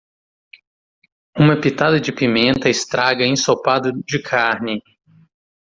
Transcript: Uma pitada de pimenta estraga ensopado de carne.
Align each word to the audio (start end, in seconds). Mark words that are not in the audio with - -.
Uma 1.37 1.61
pitada 1.61 1.99
de 2.01 2.11
pimenta 2.11 2.67
estraga 2.67 3.23
ensopado 3.23 3.91
de 4.03 4.19
carne. 4.19 4.81